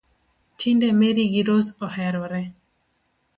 Tinde 0.57 0.87
Mary 0.99 1.23
gi 1.33 1.41
Rose 1.47 1.71
oherore 1.85 2.41